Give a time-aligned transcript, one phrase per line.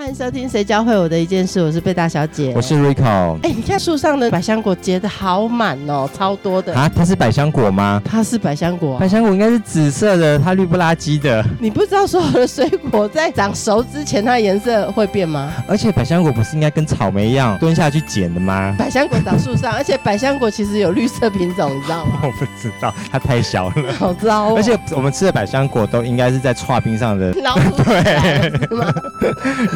[0.00, 3.38] 欢迎收听《谁教会我的一件事》，我是贝大小姐，我是 Rico。
[3.42, 6.90] 哎，你看树上的百香果结的好满哦，超多的啊！
[6.96, 8.00] 它是百香果吗？
[8.02, 11.44] 它是百香果，百香果应该是紫色的，它绿不拉几的。
[11.58, 15.52] 你不知道所有的水果在长熟之前，它的颜色会变吗？
[15.68, 18.74] 而且百香果不是应该跟草莓一样蹲下去捡的吗？
[18.78, 22.20] 百香果长树上，而且百香果其实有绿色品种，你知道吗？
[22.22, 24.54] 我不知道，它太小了，好糟。
[24.54, 27.30] 而且我们吃的百香果都应该是在刨冰上的，
[27.84, 28.50] 对，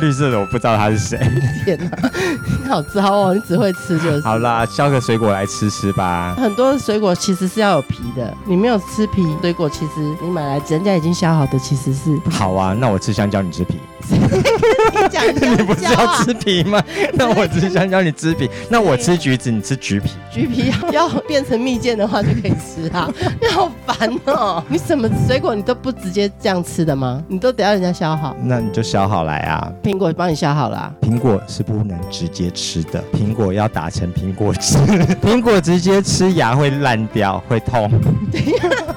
[0.00, 0.98] 绿 色的我不知道他是。
[0.98, 1.18] 谁？
[1.64, 2.10] 天哪，
[2.62, 3.34] 你好糟哦！
[3.34, 4.20] 你只会吃就是。
[4.22, 6.34] 好啦，削个水果来吃吃吧。
[6.38, 12.18] 很多水果其实是要有皮的，你没有吃皮，水果其实你买来人家已经削好的，其实是。
[12.30, 13.78] 好啊，那我吃香蕉，你吃皮。
[15.40, 16.82] 你 你不是要吃皮吗？
[17.14, 18.48] 那我只想叫，你吃皮。
[18.68, 20.10] 那我吃橘子，你吃橘皮。
[20.30, 23.08] 橘皮要变成蜜饯的话就可以吃啊！
[23.40, 24.62] 你好烦哦！
[24.68, 27.22] 你什么水果你都不直接这样吃的吗？
[27.28, 28.36] 你都得要人家削好。
[28.42, 29.72] 那你就削好来啊！
[29.82, 30.92] 苹果帮你削好了。
[31.00, 34.76] 苹果是不能直接吃的，苹果要打成苹果汁。
[35.22, 37.90] 苹果直接吃牙会烂掉，会痛。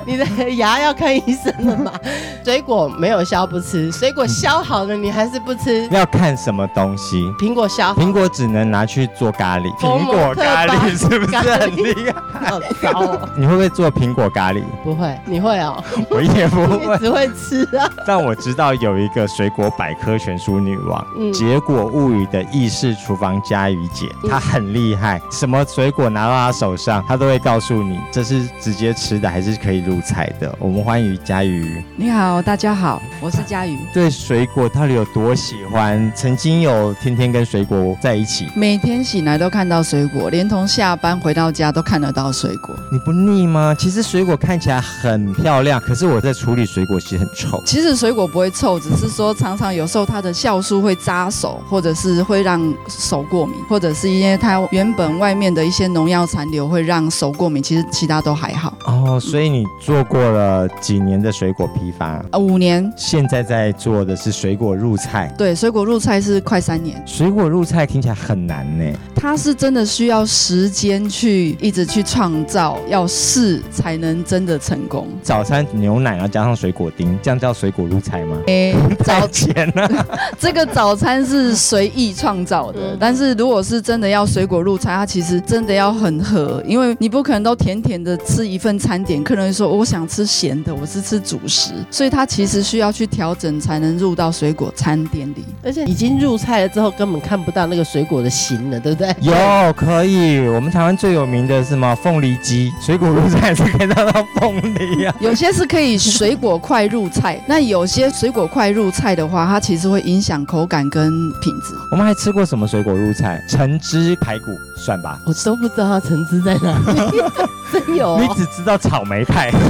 [0.07, 1.91] 你的牙要看医生了吗？
[2.45, 5.85] 水果没有削不吃，水果削好了你还是不吃。
[5.91, 7.21] 要看什么东西？
[7.37, 9.69] 苹果削，苹果只能拿去做咖喱。
[9.75, 12.49] 苹果咖喱是不是很厉害？
[12.49, 13.29] 好糟哦！
[13.35, 14.63] 你会不会做苹果咖喱？
[14.81, 15.83] 不会，你会哦。
[16.09, 17.91] 我也不会，只会吃啊。
[18.05, 25.21] 但我知道有一个水果百科全书女王，结果物语的意式厨房佳瑜姐，她很厉害。
[25.29, 30.07] 什么水果拿到她手上，她都会告诉你这是直接吃的还是可以入。
[30.07, 31.83] 菜的，我们欢迎佳瑜。
[31.97, 33.77] 你好，大家好，我是佳瑜。
[33.93, 36.11] 对水果到底有多喜欢？
[36.15, 42.75] 曾经有天天跟水果在一起，每天醒来都看到水果，连同下班回到家都看得到水果。
[42.91, 43.75] 你不腻吗？
[43.77, 47.61] 其实水果看起来很漂亮，可是我在处理水果其实很臭。
[47.65, 57.61] 其实水果不会臭，只是说常常有时候它的酵素会扎手，或者是会让手过敏，或者是因为它原本外面的一些农药残留会让手过敏。
[57.61, 58.73] 其实其他都还好。
[58.85, 59.65] 哦，所以你。
[59.79, 62.91] 做过了几年的水果批发啊，五年。
[62.97, 67.01] 现在在做的是水果入菜，对，水果入菜是快三年。
[67.05, 75.07] 水果入菜听起来很难呢，它是真的需要时间去一直去创造，要试才能真的成功。
[75.21, 78.37] 早餐牛奶啊加上水果丁，这样叫水果入菜吗？
[78.47, 78.73] 哎，
[79.05, 79.87] 早前呢，
[80.37, 89.67] 这个早餐是随意创造的，但是如果是真的要水果入菜，它其实真的要很合，因为你不可能都甜甜的吃一份餐点，客人说。
[89.77, 95.45] 我想吃咸的，我是吃主食，所以他其实需要去调整才能入到水果餐点里。
[95.63, 99.15] 而且已经入菜了之后，根本看不到那个水果的形了，对不对？
[99.19, 99.33] 有
[99.73, 101.93] 可以，我们台湾最有名的是什么？
[101.97, 105.13] 凤梨鸡，水果入菜是可以到到凤梨啊。
[105.21, 111.75] 有些是可以水果快入菜，那有些水果快入菜的话，它其实会影响口感跟品质。
[111.91, 113.39] 我们还吃过什么水果入菜？
[113.47, 115.19] 橙汁排骨算吧？
[115.25, 116.79] 我都不知道它橙汁在哪
[117.11, 117.21] 里，
[117.71, 118.17] 真有？
[118.19, 119.51] 你只知道草莓派。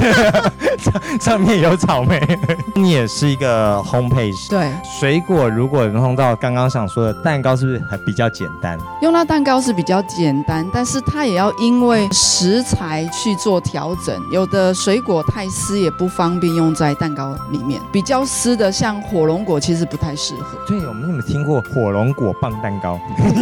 [0.78, 2.20] 上上面有草莓，
[2.76, 4.48] 你也是一个烘焙师。
[4.50, 4.70] 对，
[5.00, 8.78] 水果如果弄到刚刚想说的蛋糕，是不是还比较简单？
[9.02, 14.16] 用到蛋糕是比较简单，但是它也要因为食材去做调整。
[14.30, 20.56] 有的水果太湿也不方便用在蛋糕里面，比较湿的像火龙果其实不太适合。
[20.66, 22.98] 对，我们有没有听过火龙果棒蛋糕？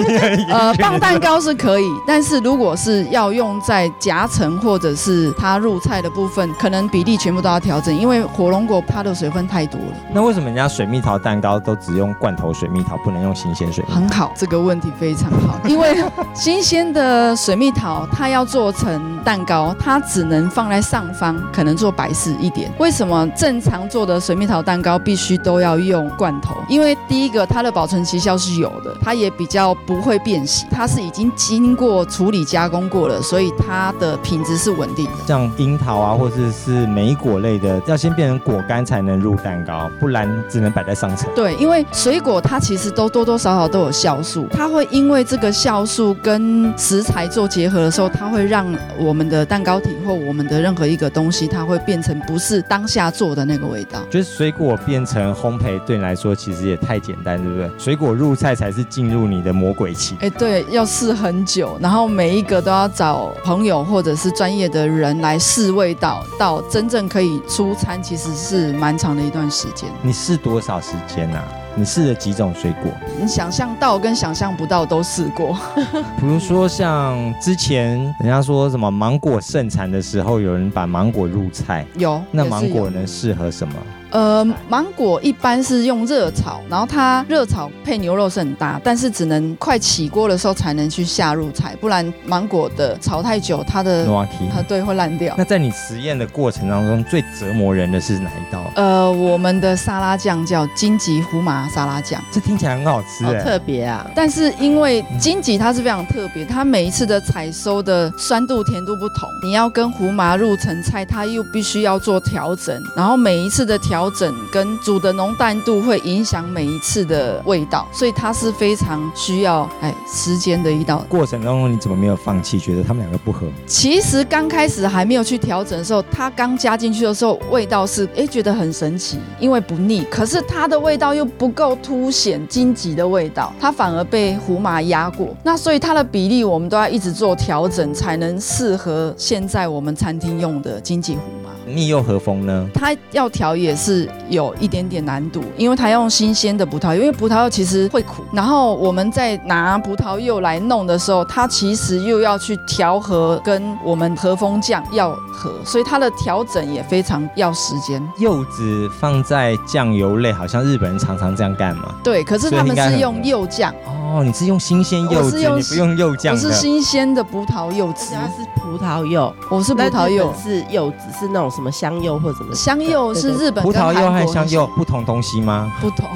[0.51, 6.37] 呃，棒蛋糕是可以，但是如果是要用在夹层或者是它入菜的部分。
[6.55, 9.97] 可能比例全部都要调整，因为火龙果它的水分太多了。
[10.13, 13.85] 那为什么人家水蜜桃蛋糕都只用罐头水蜜桃，不能用新鲜水？
[13.89, 15.59] 很好，这个问题非常好。
[15.67, 15.97] 因为
[16.35, 22.73] 新鲜的水蜜桃，它要做成蛋糕，它只能放在上方，可能做摆饰一点。
[22.79, 26.55] 为什么正常做的水蜜桃蛋糕必须都要用罐头？
[26.69, 35.13] 因为第一个，它的保存期效是有的，它也比较不会变形，它是已经经过处理加工过了，所以它的品质是稳定的。
[35.27, 41.31] 像樱桃啊，或者是是莓果类的，要先变成果干才能入蛋糕，不然只能摆在上层。
[41.35, 48.67] 对，因为水果它其实都多多少少都有酵素，它会因为这个酵素跟食材做结合的时候，它会让
[48.99, 54.01] 我们的蛋糕体或我们的任何一个东西，它会变成不是当下做的那个味道。
[54.11, 57.71] 就是水果变成烘焙，对你来说其实也太简单，对不对？
[57.79, 60.17] 水果入菜才是进入你的魔鬼期。
[60.21, 65.39] 哎，对，要试很久，然后每一个都要找朋友或者是专业的人来。
[65.47, 69.89] 试味道到真正可以出餐，其实是蛮长的一段时间。
[70.03, 71.41] 你试多少时间啊？
[71.77, 72.91] 你试了几种水果？
[73.17, 75.57] 你想象到跟想象不到都试过。
[76.19, 83.75] 比如说像之前人家说什么芒果盛产的时候，有人把芒果入菜，有那芒果能适合什么？
[84.17, 94.07] 呃，芒果一般是用热炒，然后它热炒配牛肉是很搭，但是只能快起锅的时候才能去下入菜，不然芒果的炒太久，它的。
[94.51, 95.35] 它对会烂掉。
[95.37, 98.65] 那在你实验的过程当中，最折磨人的是哪一道？
[98.77, 104.11] 呃，我们的沙拉酱叫荆棘胡麻沙拉酱，这听起来很好吃哎、好特别啊！
[104.15, 121.05] 但是因为荆棘它是非常特别，它每一次的采收的酸度、甜度不同，你要跟胡麻入成菜，它又必须要做调整，然后每一次的调整跟煮的浓淡度会影响每一次的味道，所以它是非常需要哎时间的一道。
[121.09, 122.59] 过程当中你怎么没有放弃？
[122.59, 123.47] 觉得他们两个不合？
[123.67, 135.29] 其实刚开始还没有去调整的时候，它刚加进去的时候，味道是哎觉得很神奇，因为不腻，可是它的味道又不够凸显荆棘的味道，它反而被胡麻压过。
[135.43, 141.46] 那所以它的比例我们都要一直做调整，才能适合现在我们餐厅用的荆棘胡麻。
[141.67, 142.69] 蜜柚和风呢？
[142.73, 148.23] 它要调也是有一点点难度，因为它用新鲜的葡萄柚，因为葡萄柚其实会苦。
[148.33, 158.03] 然后我们在拿葡萄柚来弄的时候，它其实又要去调和跟我们和风酱要合，所以它的调整也非常要时间。
[158.19, 161.95] 柚子放在酱油类，好像日本人常常这样干嘛？
[162.05, 166.41] 对，可是他们是用柚酱，哦，你是用新鲜柚子，我是用你不用柚酱的。
[166.41, 170.33] 我是新鲜的葡萄柚子，它是葡萄柚，我是葡萄柚。
[170.43, 175.73] 是柚子，是那种什么香柚或者什么香柚是日本葡萄柚和香柚不同东西吗？
[175.81, 176.07] 不同，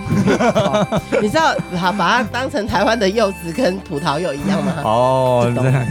[1.22, 4.74] 你知道，好把它当成台湾的柚子跟葡萄柚一样吗？
[4.84, 5.86] 哦，这懂了。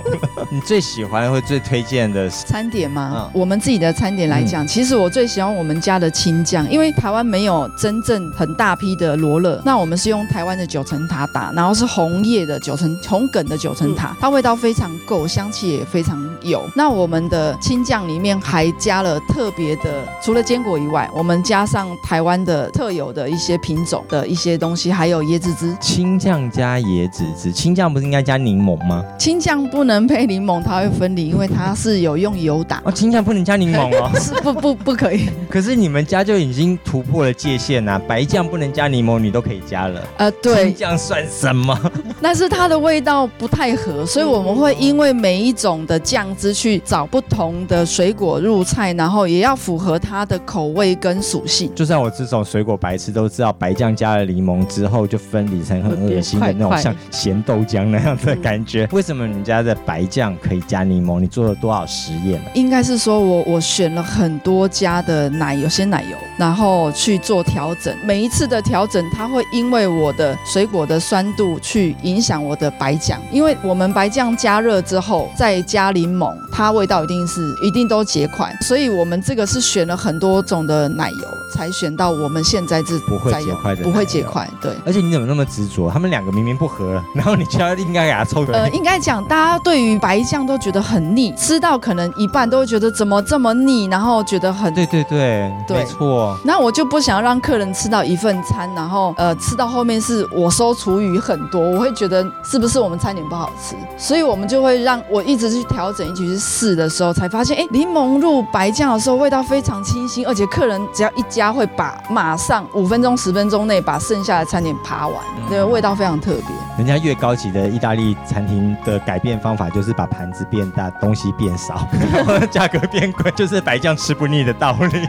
[0.50, 2.46] 你最喜欢或最推荐的是？
[2.46, 3.12] 餐点吗？
[3.14, 16.62] 嗯我们自己的餐点来讲，其实我最喜欢我们家的青酱，因为台湾没有真正很大批的罗勒，那我们是用台湾的九层塔打，然后是红叶的九层红梗的九层塔，它味道非常够，香气也非常有。
[16.76, 25.76] 那我们的青酱里面还加了特别的，除了坚果以外，我们加上台湾的特有的一些品种的一些东西，还有椰子汁。
[25.80, 29.04] 青酱加椰子汁，青酱不是应该加柠檬吗？
[29.18, 32.80] 青酱不能配柠檬，它会分离，因为它是有用油打。
[32.84, 34.10] 哦，青酱不能加柠檬哦。
[34.20, 40.00] 是不不不可以，可是你们家就已经突破了界限呐、白酱不能加柠檬，你都可以加了。
[40.18, 41.78] 呃，对青，酱算什么？
[42.20, 51.70] 但是它的味道不太合，所以我们会因为每一种的酱汁去找不同的水果入菜，然后也要符合它的口味跟属性。
[51.74, 58.88] 就算我这种水果白痴都知道，白酱加了柠檬之后就分离成很恶心的那种像咸豆浆那样的感觉。
[58.92, 61.20] 为什么你家的白酱可以加柠檬？
[61.20, 67.94] 你做了多少实验呢、应该是说我我选了很多家的奶油鲜奶油，然后去做调整。
[68.04, 78.54] 每一次的调整，它会因为我的水果的酸度去影响我的白酱，因为我们白酱加热之后再加柠檬，它味道一定是一定都结块。
[78.60, 84.72] 所以我们这个是选了很多种的奶油，才选到我们现在这不会结块的不会结块，对。
[84.84, 85.88] 而且你怎么那么执着？
[85.88, 96.36] 他们两个明明不合，然后你就要应该给他凑呃，应该讲，大家对于白酱都觉得很腻，吃到可能一半都会觉得怎么这么腻，然后觉得很对对对，对没错。
[96.44, 115.16] 那我就不想让客人吃到一份餐，然后呃吃到后面是我收厨余很多，我会觉得是不是我们餐点不好吃，所以我们就会让我一直去调整，一起去试的时候，才发现哎，柠檬入白酱的时候味道非常清新，而且客人只要一加会把马上五分钟十分钟内把剩下的餐点扒完，
[115.48, 116.44] 对，味道非常特别。
[116.76, 121.86] 人家越高级的意大利餐厅的改变方法就是把盘子变大，东西变少，
[122.50, 125.08] 价格变贵，就是白酱吃不腻的道理。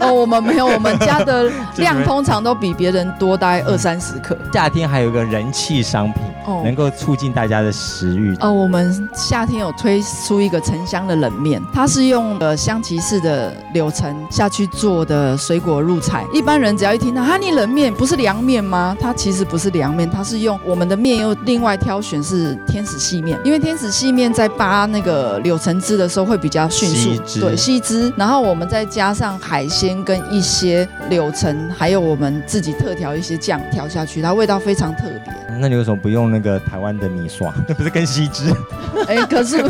[0.00, 4.36] 哦，我们没有，我们家的 量通常都比别人多大概二三十克。
[4.52, 8.34] 夏天还有一个人气商品，哦能够促进大家的食欲。
[8.40, 16.24] 哦，我们夏天有推出一个沉香的冷面，它是用呃香吉士的柳橙下去做的水果入菜。
[16.32, 18.96] 一般人只要一听到哈，尼冷面不是凉面吗？
[19.00, 28.12] 它其实不是凉面，它是用我们的面又另外挑选是天使细面，因为天使细面在扒那个柳橙汁的时候会比较迅速，对，吸汁。
[28.16, 35.32] 然后我们再加上海鲜跟一些柳橙，还有我们自己特调一些酱调下去，它味道非常特别。
[35.60, 37.54] 那你为什么不用那个台湾的米刷？
[37.68, 38.52] 那 不是更吸汁？
[39.08, 39.64] 哎，可是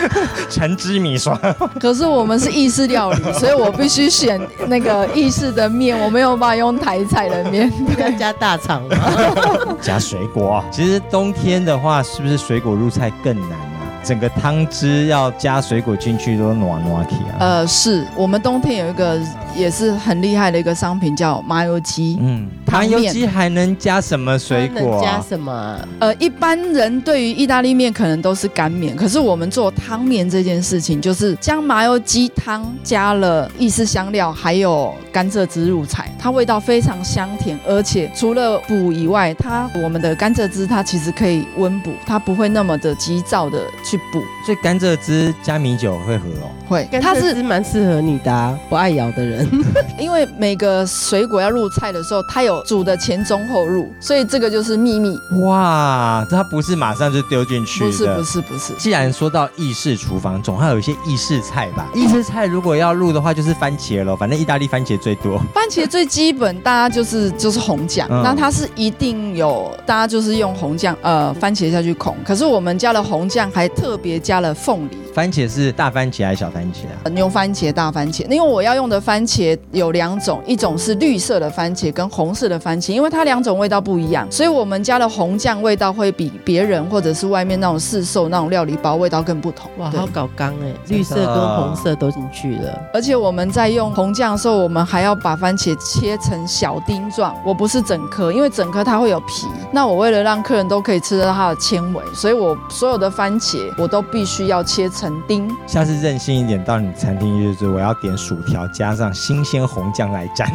[0.50, 1.36] 橙汁米刷。
[1.80, 7.70] 可是我们是意式料理，所以我必须选那个意式的面，我没有办法用台菜的面。
[7.98, 8.96] 要加大肠吗？
[9.80, 10.64] 加水果。
[10.70, 13.66] 其实冬天的话，是不是水果入菜更难啊？
[14.02, 17.36] 整个汤汁要加水果进去都暖暖起啊。
[17.38, 19.20] 呃，是我们冬天有一个
[19.54, 22.18] 也是很厉害的一个商品叫麻油鸡。
[22.20, 25.02] 嗯，麻油鸡还能加什么水能果啊？
[25.02, 25.88] 加什么啊？
[25.98, 46.50] 呃，一般人对于意大利面可能都是干面，可是我们做汤面这件事情，就是将麻油鸡汤加了意式香料，还有甘蔗汁入菜，它味道非常香甜，而且除了补以外，它我们的甘蔗汁它其实可以温补，它不会那么的急躁的去补，所以甘蔗汁加米酒会合哦。
[46.68, 49.48] 会，它它是是蛮适合你的、啊，不爱咬的人。
[49.98, 57.84] 因为每个水果要入菜的时候，它有煮的前中后入，所以这个就是秘密，哇，它不是马上就丢进去。
[57.84, 58.72] 不是不是不是。
[58.74, 61.88] 既然说到意式厨房，总还有一些意式菜吧？
[61.94, 65.38] 意式菜如果要入的话，就是番茄咯，反正意大利番茄最多。
[65.54, 74.98] 番茄最基本，大家就是就是红酱，嗯那它是一定有，大家就是用红酱呃番茄下去孔，可是我们加了红酱，还特别加了凤梨。
[75.14, 77.02] 番茄是大番茄还是小番茄啊？
[77.04, 89.70] 呃牛番茄、大番茄，因为我要用的番茄有两种，一种是绿色的番茄跟红色的番茄，因为它两种味道不一样，所以我们家的红酱，味道会比别人或者是外面那种市售那种料理包味道更不同。
[89.78, 92.78] 哇，对好搞刚哎，绿色跟红色都进去了。
[92.92, 97.34] 而且我们在用红酱的时候，我们还要把番茄切成小丁状。
[97.46, 99.46] 我不是整颗，因为整颗它会有皮。
[99.70, 105.48] 那我为了让客人都可以吃到它的纤维，所以我所有的番茄我都必须要切成丁。
[105.66, 110.48] 下次任性一点，到你餐厅就是我要点薯条加上新鲜红酱来蘸，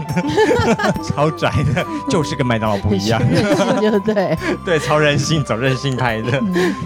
[1.07, 3.21] 超拽的，就是跟麦当劳不一样。
[3.29, 6.41] 任性就对， 对，超任性，走任性派的。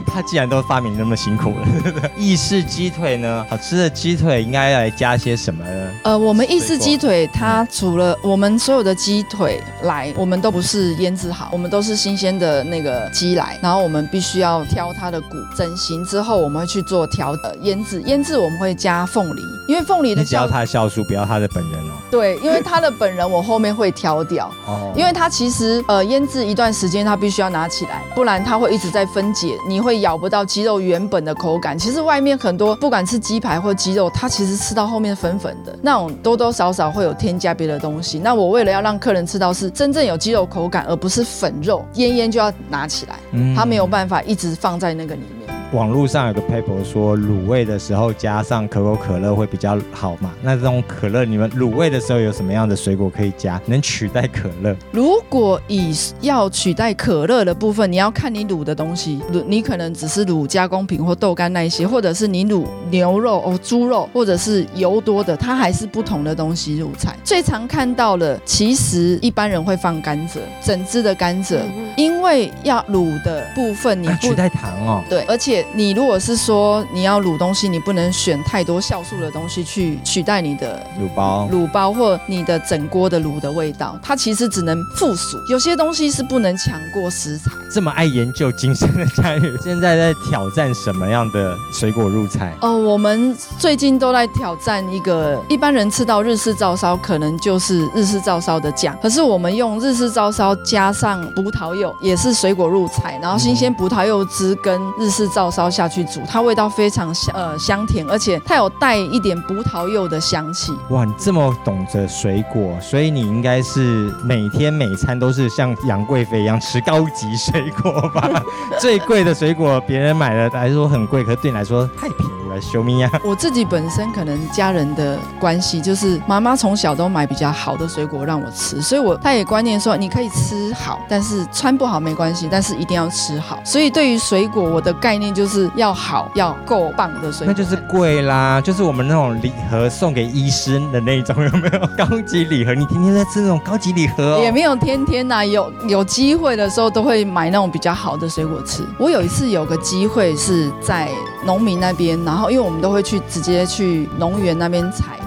[0.05, 1.67] 他既然都发明那么辛苦了，
[2.17, 3.45] 意式鸡腿呢？
[3.49, 5.91] 好吃的鸡腿应该来加些什么呢？
[6.03, 21.93] 呃，我们意式鸡腿，它除了我们所有的鸡腿来，我们都不是腌制好，我们都是新鲜的那个鸡来，然后我们必须要挑它的骨，整形之后我们会去做调呃腌制，腌制我们会加凤梨，因为凤梨的你只要酵他的酵素，不要他的本人哦。
[22.11, 24.51] 对，因为它的本人我后面会挑掉。
[24.65, 31.77] 哦因为它其实呃腌制一段时间，它必须要拿起来，不然它会一直在分解，你会咬不到鸡肉原本的口感。
[31.77, 38.19] 其实外面很多不管是鸡排或鸡肉，它其实吃到后面粉粉的那种，多多少少会有添加别的东西。
[38.19, 45.50] 那我为了要让客人吃到是真正有鸡肉口感，而不是粉肉，腌腌就要拿起来，嗯它没有办法一直放在那个里面。
[45.71, 50.33] 网络上有个 paper 说卤味的时候加上可口可乐会比较好嘛？
[50.41, 54.75] 那这种可乐，你们卤味的时候有什么样的水果可以加，能取代可乐？
[54.91, 67.15] 如果以要取代可乐的部分，你要看你卤的东西，卤你可能只是卤加工品或豆干那一些，或者是你卤牛肉哦、猪肉，或者是油多的，它还是不同的东西入菜。
[67.24, 71.59] 最常看到的，其实一般人会放甘蔗，整只的甘蔗，
[71.95, 75.03] 因为要卤的部分你取代糖哦。
[75.09, 87.51] 对，而且你如果是说你要卤东西，你不能选太多酵素的东西去取代你的卤包卤包或你的整锅的卤的味道，它其实只能附属，有些东西是不能强过食材。
[87.73, 92.53] 这么爱研究精神的佳宇， 现在在挑战什么样的水果入菜？
[92.61, 110.71] 哦，我们最近都在挑战一个一般人吃到日式照烧，可能就是日式照烧的酱，可是我们用日式照烧加上葡萄柚，也是水果入菜，然后新鲜葡萄柚汁跟日式照烧下去煮，它味道非常香呃香甜，而且它有带一点葡萄柚的香气。
[110.89, 118.29] 哇，你这么懂得水果，所以你应该是每天每餐都是像杨贵妃一样吃高级水果吧？
[118.79, 123.09] 最贵的水果，别人买了来说很贵，可是对你来说太便宜了，修咪呀。
[123.23, 133.59] 我自己本身可能家人的关系，就是妈妈从小都买比较好的水果让我吃，所以我她也观念说你可以吃好，但是穿不好没关系，但是一定要吃好。
[133.63, 137.47] 所以对于水果，我的概念就是要好，要够棒的水果。
[137.47, 142.73] 那就是贵啦，就是我们那种礼盒送给医生的那种，有没有高级礼盒？
[142.73, 144.39] 你天天在吃那种高级礼盒。
[144.41, 148.83] 也没有天天呐、有有机会的时候都会买那种比较好的水果吃。
[148.97, 151.09] 我有一次有个机会是在
[151.45, 155.18] 农民那边，然后因为我们都会去直接去农园那边采。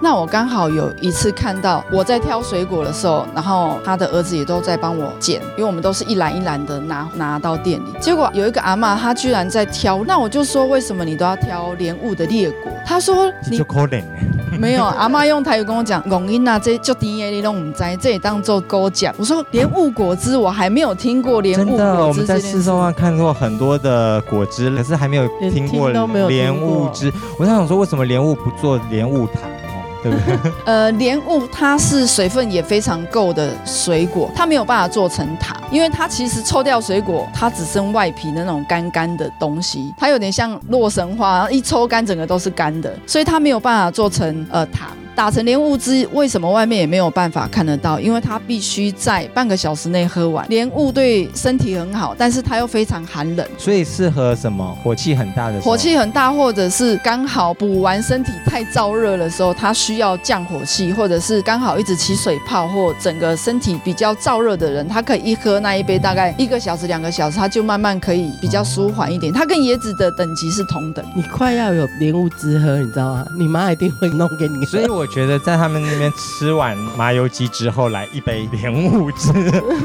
[0.00, 7.84] 那我刚好有一次看到我在挑水果的时候，然后他的儿子也都在帮我捡，因为我们都是一篮一篮的拿拿到店里。
[8.00, 12.72] 结果有一个阿嬷，她居然在挑，那我就说为什么你都要挑莲雾的裂果？
[12.86, 14.02] 她说你就可怜
[14.58, 19.14] 没有，阿妈用台语跟我讲，龙音啊，这就 D A 你弄唔知，这也当做勾讲。
[19.18, 22.38] 我说莲雾果汁我还没有听过莲雾真的，我果汁们在。
[22.40, 25.90] 市售上看过很多的果汁，可是还没有连听过
[26.28, 27.12] 莲雾汁。
[27.38, 29.57] 我在想说，为什么莲雾不做莲雾糖哦？
[30.02, 30.52] 对不对？
[30.64, 44.88] 呃，莲雾它是水分也非常够的水果，它没有办法做成糖，因为它其实抽掉水果，它只剩外皮的那种干干的东西，它有点像洛神花，一抽干整个都是干的，所以它没有办法做成呃糖。
[45.18, 47.98] 打成莲雾汁，为什么外面也没有办法看得到？
[47.98, 50.46] 因为它必须在半个小时内喝完。
[50.48, 54.78] 莲雾对身体很好，但是它又非常寒冷，所以适合什么？
[54.80, 55.64] 火气很大的时候。
[55.64, 69.32] 火气很大，或者是刚好补完身体太燥热的时候，它需要降火气，或者是刚好一直起水泡或整个身体比较燥热的人，他可以一喝那一杯，大概一个小时、两个小时，他就慢慢可以比较舒缓一点。
[69.32, 71.04] 它跟椰子的等级是同等。
[71.16, 73.26] 你快要有莲雾汁喝，你知道吗？
[73.36, 74.64] 你妈一定会弄给你。
[74.66, 79.32] 所以我觉得在他们那边吃完麻油鸡之后，来一杯莲雾汁。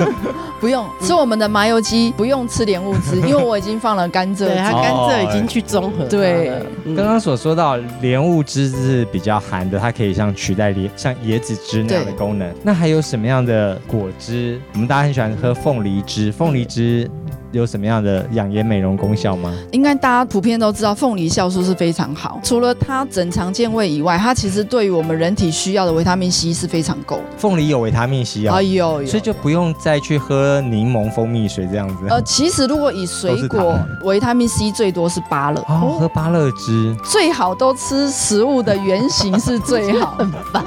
[0.60, 4.46] 不用吃我们的麻油鸡，不用吃莲雾汁， 因为我已经放了甘蔗汁。
[4.46, 6.06] 对，它甘蔗已经去中和。
[6.06, 6.52] 对，
[6.96, 12.54] 刚刚所说到莲雾汁是比较寒的，它可以像取代莲像椰子汁那样的功能。
[12.64, 14.60] 那还有什么样的果汁？
[14.74, 17.10] 我们大家很喜欢喝凤梨汁，凤梨汁。
[17.54, 19.54] 有什么样的养颜美容功效吗？
[19.72, 22.40] 应该大家普遍都知道，凤梨酵素是非常好。
[22.44, 27.20] 除了它整肠健胃以外，它其实对于我们人体需要的维他命 C 是非常够。
[27.38, 32.08] 凤梨有维他命 C 啊，有，所以就不用再去喝柠檬蜂蜜水这样子。
[32.10, 40.16] 呃，其实如果以水果维他命 C 最多是芭乐，哦，喝芭乐汁最好都吃食物的原型是最好。
[40.18, 40.64] 很烦，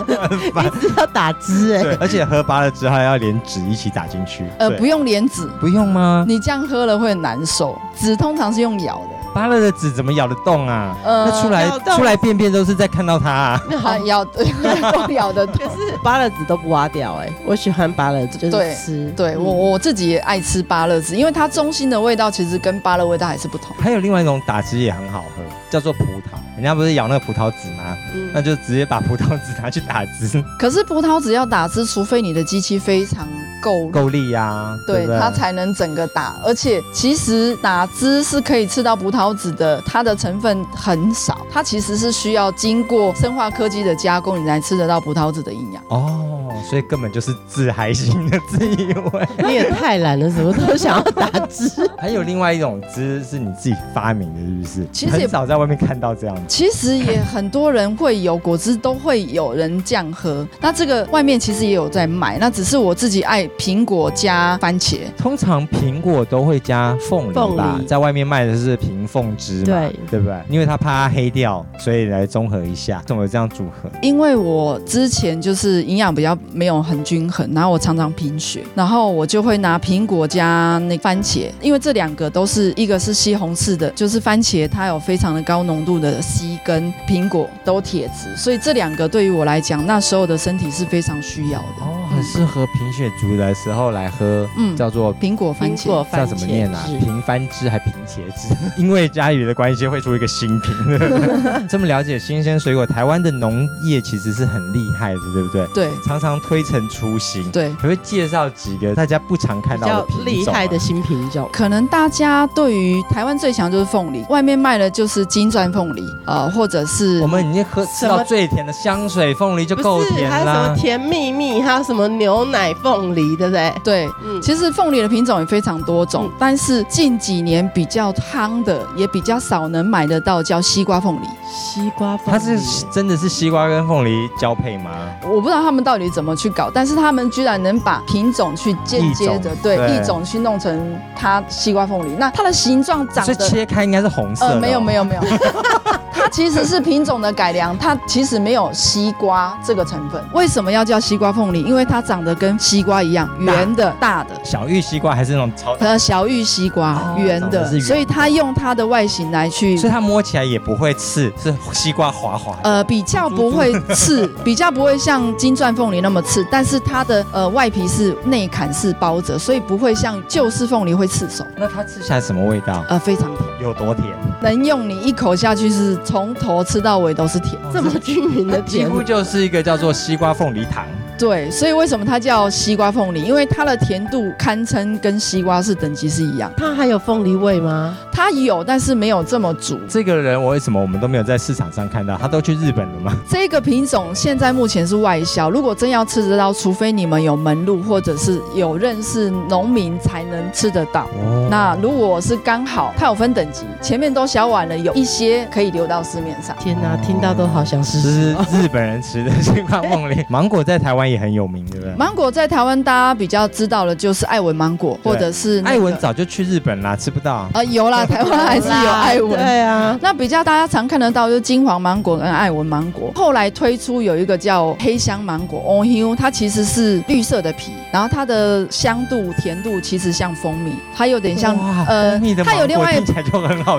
[0.66, 1.82] 一直要打汁哎。
[1.82, 4.44] 对，而且喝芭乐汁还要连籽一起打进去。
[4.58, 6.24] 呃，不用连籽，不用吗？
[6.28, 6.75] 你这样喝。
[6.76, 9.16] 喝了会很难受，籽通常是用咬的。
[9.34, 10.96] 芭乐的籽怎么咬得动啊？
[11.04, 13.30] 呃，那出来出来便便都是在看到它，
[13.84, 13.98] 啊。
[14.06, 14.42] 咬的
[15.12, 17.30] 咬的， 可是芭乐籽都不挖掉哎。
[17.44, 19.12] 我喜欢芭乐籽，就是吃。
[19.16, 23.76] 对我我自己也爱吃芭乐籽，因为它中心的味道其实跟芭乐味道还是不同。
[23.78, 26.38] 还有另外一种打汁也很好喝，叫做葡萄。
[26.54, 27.94] 人家不是咬那个葡萄籽吗？
[28.14, 30.42] 嗯那就直接把葡萄籽拿去打汁。
[30.58, 33.28] 可是葡萄籽要打汁，除非你的机器非常。
[33.62, 45.82] 够够力呀，对它才能整个打，而且其实打汁是可以吃到葡萄籽的，它的成分很少，它其实是需要经过生化科技的加工，你才吃得到葡萄籽的营养。
[45.88, 51.68] 哦，所以根本就是自嗨型的自以为， 你也太懒了，什么都想要打汁。
[51.98, 54.88] 还有另外一种汁是你自己发明的，是不是？
[54.92, 56.36] 其实很少在外面看到这样。
[56.46, 60.46] 其实也很多人会有果汁，都会有人这样喝。
[60.60, 63.46] 那这个外面其实也有在卖，那只是我自己爱。
[63.58, 70.36] 苹果加番茄，通常苹果都会加凤梨吧，在外面卖的是平凤汁嘛，对对不对？
[70.48, 73.88] 因为它怕它黑掉，所以来综合一下，总有这样组合。
[74.02, 91.95] 因为我之前就是营养比较没有很均衡，然后我常常贫血，然后我就会拿苹果加那番茄，因为这两个都是一个是西红柿的，就是番茄它有非常的高浓度的硒，跟苹果都铁质，所以这两个对于我来讲，那时候的身体是非常需要的。
[92.06, 96.84] 哦，很适合贫血族的时候来喝，嗯，叫做苹果番茄，叫怎么念啊？
[97.00, 98.54] 平番汁还平茄汁？
[98.80, 100.74] 因为家里的关系会出一个新品。
[101.68, 105.66] 这么了解新鲜水果，台湾的农业其实是很厉害的，对不对？
[105.74, 107.50] 对，常常推陈出新。
[107.50, 111.48] 对，可以介绍几个大家不常看到的厉害的新品种。
[111.52, 120.30] 可能大家对于台湾最强就是凤梨，外面卖的就是金钻凤梨，呃，或者是我们已经喝吃到最甜的香水凤梨就够甜了。
[120.30, 123.72] 还有什么甜蜜蜜，还有什么牛奶凤梨，对不对？
[123.82, 131.26] 对，嗯，其实凤梨的品种也非常多种，但是近几年比较夯的，也比较少能买得到，叫西瓜凤梨。
[131.48, 132.58] 西瓜凤，它是
[132.90, 134.90] 真的是西瓜跟凤梨交配吗？
[135.22, 144.46] 我不知道他们到底怎么去搞，但是他们居然能把品种去间接的对一种去弄成它西瓜凤梨，那它的形状长得切开应该是红色。
[144.46, 145.22] 呃，没有没有没有。
[146.16, 150.22] 它其实是品种的改良，它其实没有西瓜这个成分。
[150.32, 151.62] 为什么要叫西瓜凤梨？
[151.62, 154.30] 因为它长得跟西瓜一样，圆的、大的。
[154.42, 155.74] 小玉西瓜还是那种超？
[155.74, 162.56] 呃，小玉西瓜，圆的，所以它用它的外形来去，所以它摸起来也不会刺，是西瓜滑滑。
[162.62, 171.46] 呃，比较不会刺， 比较不会像金钻凤梨那么刺，但是它的呃外皮是内砍式包着，所以不会像旧式凤梨会刺手。
[171.56, 172.82] 那它吃起来什么味道？
[172.88, 173.46] 呃，非常甜。
[173.60, 174.06] 有多甜？
[174.40, 175.96] 能用你一口下去是。
[176.04, 180.84] 从头吃到尾都是甜，这么均匀的几乎就是一个叫做西瓜凤梨糖。
[181.18, 183.22] 对，所以为什么它叫西瓜凤梨？
[183.22, 186.52] 因为它的甜度堪称跟西瓜是等级是一样。
[186.56, 187.98] 它还有凤梨味吗？
[188.16, 189.78] 它有，但是没有这么足。
[189.86, 192.16] 这个人我为什么我们都没有在市场上看到？
[192.16, 193.14] 他都去日本了吗？
[193.28, 201.02] 这个品种现在目前是外销，如果真要吃得到，除非你们有门路或者是有认识农民才能吃得到。
[201.22, 206.56] 哦，那如果是刚好，它有分等级，前面都销完了，有一些可以留到市面上。
[206.58, 208.56] 天哪，听到都好想试这试是。
[208.64, 210.24] 日本人吃的星光梦里。
[210.30, 211.94] 芒果在台湾也很有名，对不对？
[211.96, 217.46] 芒果在台湾大家比较知道的就是艾文芒果，或者是、那个、艾文早就去日本啦，吃不到。
[217.52, 219.30] 呃有啦， 台湾还是有艾文。
[219.32, 233.12] 对啊，那比较大家常看得到就是金黄芒果跟艾文芒果，后来推出有一个叫黑香芒果 o n h u 它其实是绿色的皮，然后它的香度、甜度其实像蜂蜜，它有点像呃蜂蜜的它有芒另外一个。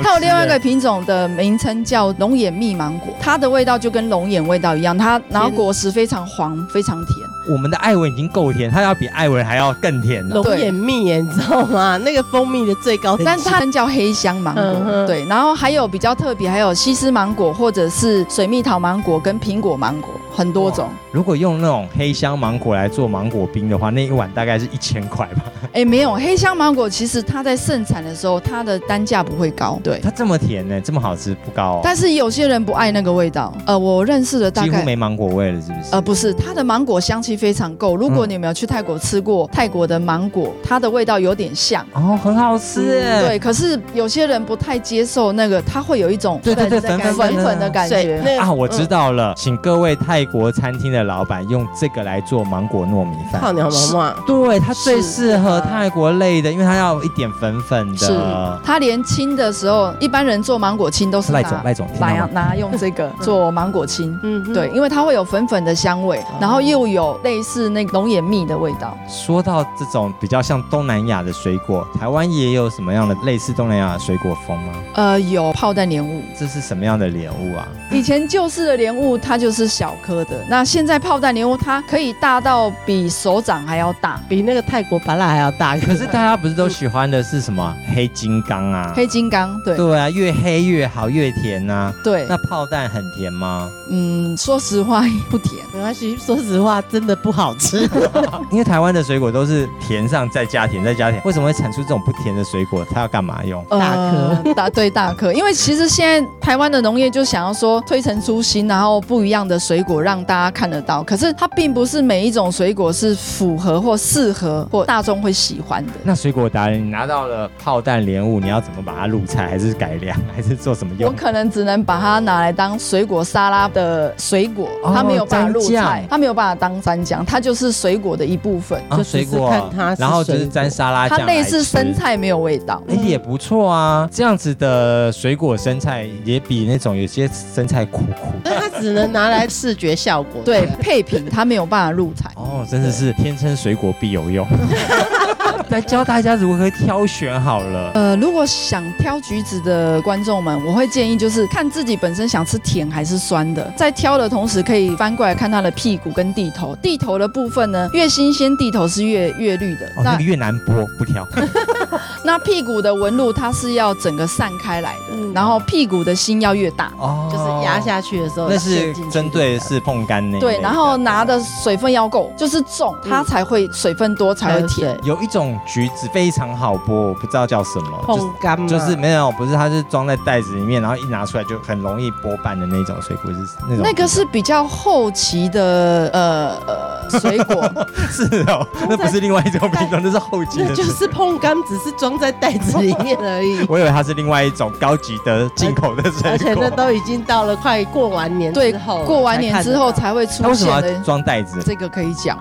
[0.04, 7.16] 它有另外一个品种的名称叫龙眼蜜芒果，它的味道就跟龙眼味道一样，它然后果实非常黄，非常甜。
[7.50, 10.36] 我们的艾文已经够甜，它要比艾文还要更甜了。
[10.36, 11.98] 龙眼蜜耶，你知道吗？
[12.04, 20.90] 那个蜂蜜的最高但它叫黑香芒果，嗯对，然后还有比较特别，还有西施芒果或者是水蜜桃芒果跟苹果芒果，很多种。
[21.12, 25.44] 如果用那种黑香芒果来做芒果冰的话，那一碗大概是一千块吧。
[25.74, 30.00] 哎，没有黑香芒果，其实它在盛产的时候，它的单价不会高，对。
[30.02, 31.82] 它这么甜呢，这么好吃，不高哦。
[31.84, 34.68] 但是有些人不爱那个味道，呃，我认识的大概。
[34.68, 35.90] 几乎没芒果味了，是不是？
[35.92, 37.96] 呃，不是，它的芒果香气非常够。
[37.96, 43.22] 如果你有没有去泰国吃过泰国的芒果，它的味道有点像，哦，很好吃哎。
[43.22, 43.40] 对。
[43.40, 48.22] 可是有些人不太接受那个，它会有一种对对对，粉粉粉粉的感水觉。
[48.24, 53.42] 那啊，我知道了，请各位泰国餐厅的老板用这个来做芒果糯米饭。
[53.42, 58.18] 泡鸟毛毛，对，它最适合是泰国类的，因为它要一点粉粉的是。
[58.64, 62.26] 它连青的时候，一般人做芒果青都是赖拿总赖总，拿？
[62.32, 64.18] 拿用这个 做芒果青。
[64.24, 68.98] 嗯，对，因为它会有粉粉的香味，然后又有类似那个龙眼蜜的味道。
[69.08, 74.74] 说到这种比较像东南亚的水果，台湾也有什么样的类似东南亚的水果风吗？
[74.96, 77.68] 呃，有炮弹莲雾，这是什么样的莲雾啊？
[77.92, 84.20] 以前旧式的莲雾它就是小颗的，那现在炮弹莲雾它可以大到比手掌还要大。
[84.28, 85.78] 比那个泰国芭拉还要大。
[85.78, 88.92] 可是大家不是都喜欢的是什么黑金刚啊？
[88.96, 93.70] 黑金刚，对对啊，越黑越好，越甜呐、对，那炮弹很甜吗？
[93.90, 95.66] 嗯，说实话不甜。
[95.74, 97.88] 没关系，说实话，真的不好吃。
[98.52, 102.86] 因为台湾的水果都是甜上再加甜再加甜，为什么会产出这种不甜的水果？
[102.90, 103.64] 它要干嘛用？
[103.70, 111.04] 大颗呃大对大颗，因为其实现在台湾的农业就想要说推陈出新，然后不一样的水果让大家看得到。
[111.04, 115.94] 可是它并不是每一种水果是符合或适合或大众会喜欢的。
[116.04, 119.48] 那水果达人，你拿到了炮弹莲雾，你要怎么把它入菜？
[119.48, 120.18] 还是改良？
[120.36, 121.16] 还是做什么用我？
[121.16, 128.82] 可能只能把它拿来当水果沙拉的水果，哦它没有办法入菜，它没有办法当蘸酱，它就是水果的一部分。
[128.90, 132.82] 啊就水果看它是然后就是水果沾沙拉酱，它类似生菜，没有味道。
[132.90, 134.10] 哎、也不错啊。
[134.12, 138.28] 这样子的水果生菜也比那种有些生菜苦苦。
[138.44, 140.42] 但它只能拿来视觉效果。
[140.44, 142.32] 对，配品它没有办法入菜。
[142.36, 144.48] 哦，真的是天生水果必有用。
[145.70, 147.92] 来教大家如何挑选好了。
[147.94, 156.76] 呃，如果想挑橘子的观众们，我会建议就是看自己本身想吃甜还是酸的，在挑的同时可以翻过来看它的屁股跟地头。
[156.78, 159.86] 地头的部分呢，越新鲜地头是越越绿的。
[159.98, 161.28] 哦，那个越难剥，不挑。
[162.28, 166.92] 那屁股的纹路它是要整个散开来的，嗯然后屁股的心要越大。
[166.98, 175.00] 哦就是压下去的时候，那是针对的是碰干那一类对，然后拿的水分要够，就是重，它才会水分多才会甜。
[175.04, 183.38] 有一种橘子非常好剥，我不知道叫什么，就是碰干嘛，就是没有，不是，它是装在袋子里面，然后一拿出来就很容易剥瓣的那种水果，是
[183.70, 183.84] 那种。
[183.84, 187.64] 那个是比较后期的呃呃水果，
[188.12, 190.66] 是哦，那不是另外一种品种，那是后期的。
[190.70, 193.66] 那就是碰干，只是装在袋子里面而已。
[193.70, 196.30] 我以为它是另外一种高级的进口的水果。
[196.32, 201.00] 而且那都已经到了快过完年对之后了，过完年之后才会出它为什么要现的。
[201.04, 201.62] 装袋子？
[201.66, 202.38] 这个可以讲，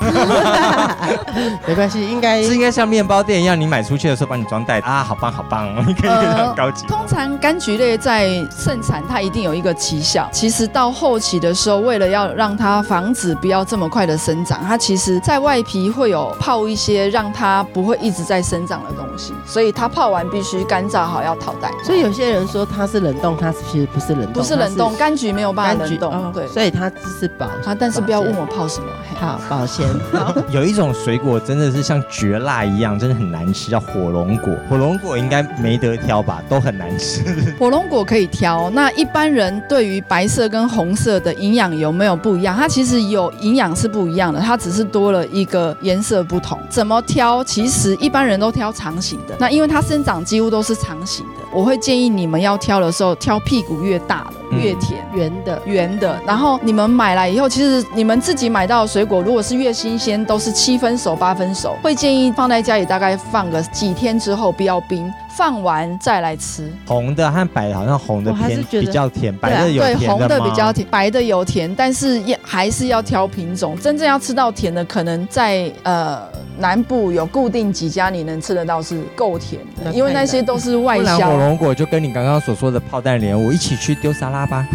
[1.66, 6.86] 没关系，应该是应该像面包店一样，你买出去的时候帮你装袋子啊，好棒好棒，你可以很高级。
[6.86, 10.28] 通常柑橘类在盛产，它一定有一个奇效。
[10.32, 21.72] 其实到后期的时候，为了要让它防止不要这么快的生长，它其实在外皮会有泡一些让它不会一直在生长的东西，所以它泡完必须干燥好要淘汰。
[21.82, 26.46] 所以有些人说它是冷冻，它其实不是冷冻，不是冷冻，柑橘没有办法冷冻，哦对。
[26.48, 28.86] 所以它只是保啊，但是不要问我泡什么。
[29.10, 29.86] 嘿好保鲜。
[30.12, 34.54] 好有一种水果真的是像蕨辣一样，真的很难吃，叫火龙果。
[34.68, 37.22] 火龙果应该没得挑吧，都很难吃。
[37.58, 42.56] 火龙果可以挑，那一般人对于白色跟红色的营养有没有不一样？
[42.56, 46.56] 它其实有营养是不一样的，它只是多了一个颜色不同。
[46.70, 47.42] 怎么挑？
[47.42, 51.42] 其实一般人都挑长形的，那因为它生长几乎都是长形的。
[51.52, 55.60] 我会建议你们要挑的时候，挑屁股越大的越甜，圆的。
[55.64, 56.18] 圆的。
[56.26, 61.76] 然后你们买来以后，其实你们自己买到的水果，如果是越新鲜，都是七分熟、八分熟。
[61.82, 65.12] 会建议放在家里，大概放个几天之后，不要冰。
[65.36, 73.78] 放完再来吃，红的和白的好像红的偏比较甜，白的有甜对，红的比较甜，白的有甜，但是要还是要挑品种。
[73.78, 76.22] 真正要吃到甜的，可能在呃
[76.58, 81.18] 南部有固定几家你能吃得到是够甜的，因为那些都是外销。
[81.18, 84.66] 火龙果就跟你刚刚所说的炮弹莲雾一起去丢沙拉吧。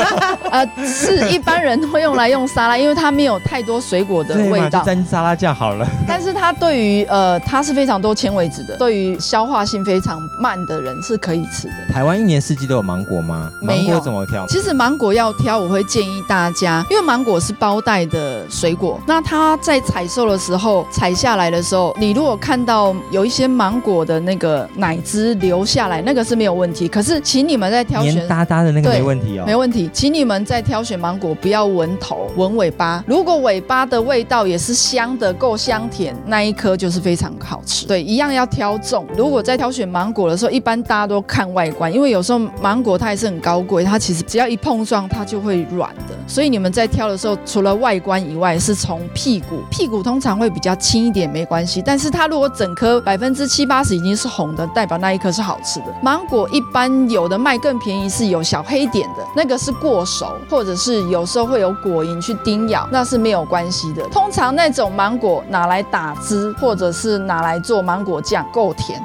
[0.50, 5.86] 呃，是一般人会用来用沙拉，因为它没有太多水果的味道，沾沙拉酱好了。
[6.08, 10.06] 但是它对于呃它是非常多纤维质的，对于消化性非常。
[10.06, 11.74] 常慢的人是可以吃的。
[11.92, 13.50] 台湾一年四季都有芒果吗？
[13.60, 14.46] 芒果怎么挑？
[14.46, 26.86] 其实芒果要挑，我会建议大家，因为芒果是包袋的水果，那它在采收的时候采下来的时候，你如果看到有一些芒果的那个奶汁流下来，那个是没有问题。
[26.86, 29.90] 可是，请你们在挑选黏哒哒的那个没问题哦，没问题。
[29.92, 33.02] 请你们在挑选芒果，不要闻头，闻尾巴。
[33.08, 37.86] 如果尾巴的味道也是香的，够香甜，那一颗就是非常好吃。
[37.86, 39.04] 对，一样要挑重。
[39.16, 39.86] 如果在挑选。
[39.96, 46.14] 芒果的时候，一般大家都看外观，因为有时候芒果它也是很高贵，它其实只要一碰撞，它就会软的。
[46.26, 51.80] 所以你们在挑的时候，除了外观以外，是从屁股，屁股通常会比较轻一点，没关系。
[51.80, 55.86] 但是它如果整颗百分之七八十已经是红的，代表那一颗是好吃的。
[56.02, 64.02] 芒果一般有的卖更便宜，是有小黑点的，那个是过熟，或者是有时候会有果蝇去叮咬，那是没有关系的。
[64.08, 69.00] 通常那种芒果拿来打汁，或者是拿来做芒果酱，够甜。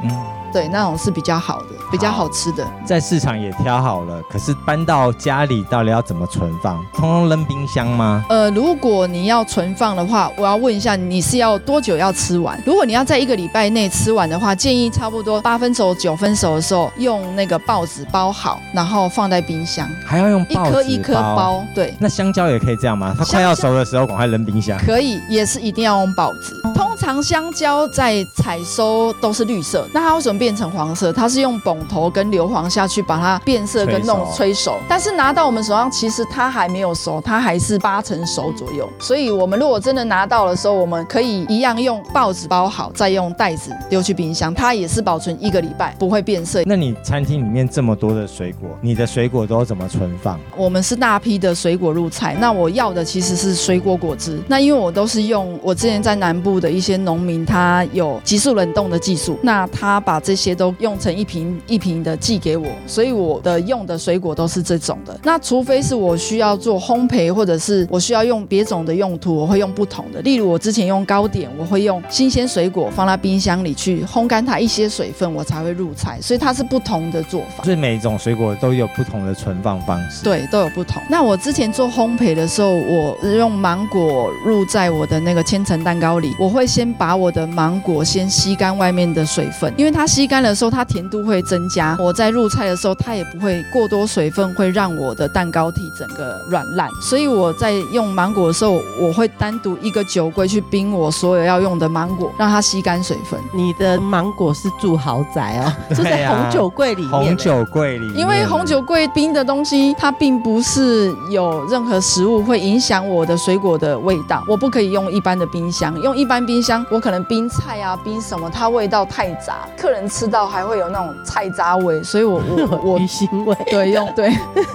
[0.51, 2.65] 对，那种是比较好的，比较好吃的。
[2.85, 6.77] 在市场也挑好了，可是搬到家里到底要怎么存放？
[6.93, 8.25] 通通扔冰箱吗？
[8.29, 12.59] 呃，如果你要存放的话，我要问一下，你是要多久要吃完？
[12.65, 19.87] 如果你要在一个礼拜内吃完的话，建议差不多八分熟、九分熟的时候，用那个报纸包好，然后放在冰箱。
[20.05, 21.63] 还要用一颗一颗包？
[21.75, 21.93] 对。
[21.99, 23.15] 那香蕉也可以这样吗？
[23.17, 24.77] 它快要熟的时候，赶快扔冰箱。
[24.79, 26.59] 可以，也是一定要用报纸。
[26.73, 30.41] 通常香蕉在采收都是绿色，那它为什么？
[30.41, 38.89] 变成黄色，它是用泵头跟硫磺下去把它变色跟弄催熟，但是拿到我们手上，其实它还没有熟，它还是八成熟左右。
[38.99, 46.63] 所以，我们如果真的拿到的时候，我们可以一样用报纸包好，再用袋子丢去冰箱，它也是保存一个礼拜，不会变色。
[46.65, 50.39] 那你餐厅里面这么多的水果，你的水果都怎么存放？
[50.55, 54.41] 我们是大批的水果入菜，那我要的其实是水果果汁。
[54.47, 65.19] 那因为我都是用我之前在南部的一些农民，他有急速冷冻的技术，那他把这些都用成一瓶一瓶的寄给我，所以我的用的水果都是这种的。
[65.23, 70.21] 那除非是我需要做烘焙，或者是我需要用别种的用途，我会用不同的。
[70.21, 76.19] 例如我之前用糕点，我会用新鲜水果放在冰箱里去烘干它一些水分，我才会入菜。
[76.21, 77.63] 所以它是不同的做法。
[77.63, 80.23] 所以每一种水果都有不同的存放方式。
[80.23, 81.01] 对，都有不同。
[81.09, 90.21] 那我之前做烘焙的时候，我用芒果入在我的那个千层蛋糕里，我会先把我的芒果先吸干外面的水分，因为它吸。
[90.21, 91.95] 吸干的时候，它甜度会增加。
[91.99, 96.89] 我在入菜的时候，它也不会过多水分，会让我的蛋糕体整个软烂。
[97.01, 103.39] 所以我在用芒果的时候，我会单独一个酒柜去冰我所有要用的芒果，让它吸干水分。
[103.55, 107.11] 你的芒果是住豪宅哦， 住在红酒柜里面。
[107.11, 114.43] 红酒柜里，因为红酒柜冰的东西，它并不是有任何食物会影响我的水果的味道。
[114.47, 120.01] 我不可以用一般的冰箱，用一般冰箱，我可能冰菜啊，冰什么，它味道太杂，客人。
[120.11, 124.31] 吃到还会有那种菜渣味，所以我我 我鱼腥味，对，用对，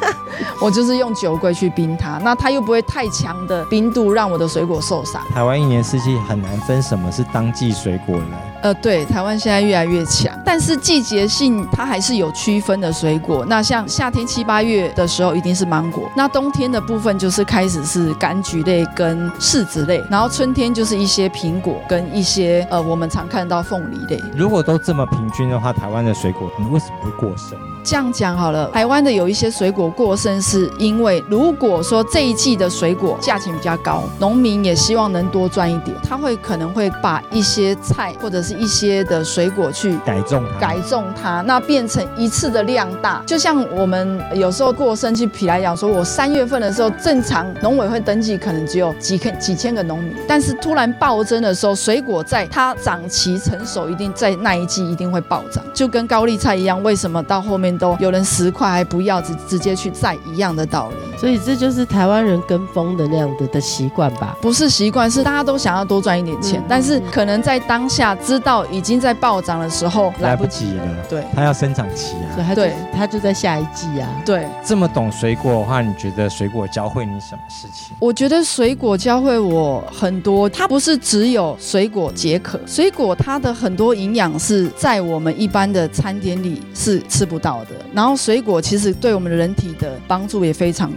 [0.60, 5.22] 我就是用酒柜去冰它，那它又不会太强的冰度让我的水果受伤。
[5.32, 8.55] 台湾一年四季很难分什么是当季水果了。
[8.66, 13.46] 呃，对，台湾现在越来越强，但是季节性它还是有区分的水果。
[13.46, 24.20] 那像夏天七八月的时候，一定是芒果；那冬天的部分就是开始是柑橘类跟柿子类，然后春天就是一些苹果跟一些呃我们常看到凤梨类。
[24.36, 27.56] 如果都这么平均的话，台湾的水果你为什么会过剩？
[27.84, 43.22] 这样讲好了，台湾的有一些水果过剩，是因为如果说这一季的水果价钱比较高，农民也希望能多赚一点，他会可能会把一些菜或者是一些的水果去改种改种它，那变成一次的量大。
[43.26, 57.66] 就像我们有时候过生，去皮来讲，说我三月份的时候正常农委会登记可能只有几千几千个农民，但是突然暴增的时候，水果在它长齐成熟，一定在那一季一定会暴涨，就跟高丽菜一样，为什么到后面？
[57.76, 61.15] 都有人十块还不要，直直接去摘一样的道理。
[61.18, 64.36] 所以这就是台湾人跟风的那样的的习惯吧？
[64.40, 70.72] 不是习惯，是大家都想要多赚一点钱，嗯但是可能在当下知道已经在暴涨的时候来不及。
[70.74, 72.34] 了，对它要生长期啊。
[72.34, 74.08] 所以他对它就在下一季啊。
[74.24, 77.96] 对，这么懂水果的话，你觉得水果教会你什么事情？
[77.98, 87.70] 我觉得水果教会我很多，它不是只有水果解渴，水果它的很多营养是在我们一般的餐点里是吃不到的。
[87.92, 90.92] 然后水果其实对我们的人体的帮助也非常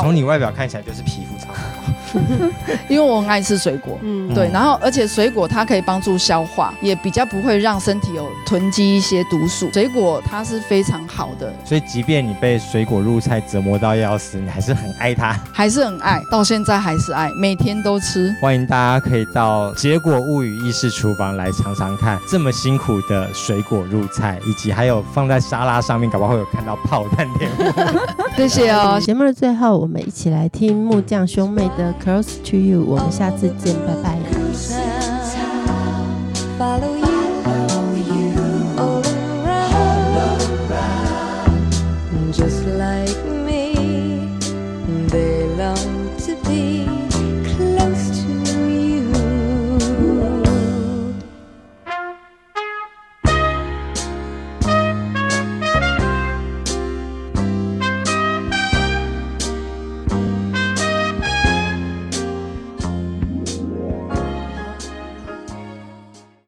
[0.00, 1.92] 从你外表看起来就是皮肤超好，
[2.88, 3.98] 因为我很爱吃水果。
[4.02, 9.70] 嗯，对，然后而且水果它可以帮助消化，也比较不会让身体有囤积一些毒素。
[9.72, 15.38] 水果它是非常好的，所以即便你被水果入菜折磨到要死，你还是很爱它。
[15.52, 18.34] 还是很爱，到现在还是爱，每天都吃。
[18.40, 27.72] 欢迎大家可以到结果物语意式厨房来尝尝看，这么辛苦的水果入菜，以及还有放在沙拉上面，搞不好会有看到炮弹莲雾。
[28.36, 34.37] 谢谢哦，节目的最后，我们一起来听木匠兄妹的《Close to You》，我们下次见，拜拜。